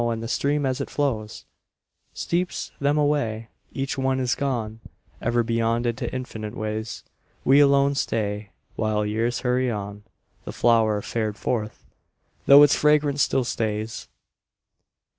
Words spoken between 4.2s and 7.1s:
gone Ever beyond into infinite ways.